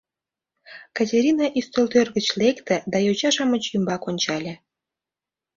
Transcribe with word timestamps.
—Катерина 0.97 1.45
ӱстелтӧр 1.59 2.07
гыч 2.15 2.27
лекте 2.39 2.75
да 2.91 2.97
йоча-шамыч 3.05 3.63
ӱмбак 3.75 4.03
ончале. 4.09 4.53